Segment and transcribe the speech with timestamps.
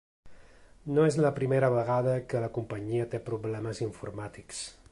[0.95, 4.65] No és la primera vegada que la companyia té problemes informàtics.